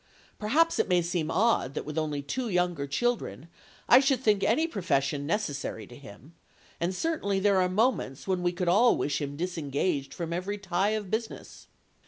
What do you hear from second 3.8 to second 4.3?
I should